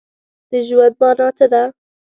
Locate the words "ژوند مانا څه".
0.67-1.45